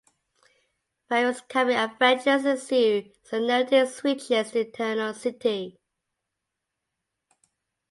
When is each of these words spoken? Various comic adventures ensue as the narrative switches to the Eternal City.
Various 1.09 1.41
comic 1.41 1.77
adventures 1.77 2.43
ensue 2.43 3.11
as 3.23 3.29
the 3.29 3.39
narrative 3.39 3.87
switches 3.87 4.47
to 4.47 4.53
the 4.53 4.59
Eternal 4.61 5.13
City. 5.13 5.79